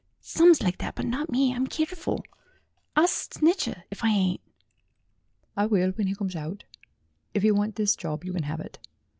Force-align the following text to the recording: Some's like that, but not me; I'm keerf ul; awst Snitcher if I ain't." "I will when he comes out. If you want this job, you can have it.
Some's 0.21 0.63
like 0.63 0.79
that, 0.79 0.95
but 0.95 1.05
not 1.05 1.29
me; 1.29 1.53
I'm 1.53 1.67
keerf 1.67 2.07
ul; 2.07 2.23
awst 2.97 3.33
Snitcher 3.35 3.83
if 3.91 4.03
I 4.03 4.09
ain't." 4.09 4.41
"I 5.55 5.67
will 5.67 5.91
when 5.91 6.07
he 6.07 6.15
comes 6.15 6.35
out. 6.35 6.63
If 7.35 7.43
you 7.43 7.53
want 7.53 7.75
this 7.75 7.95
job, 7.95 8.23
you 8.23 8.33
can 8.33 8.41
have 8.41 8.59
it. 8.61 8.79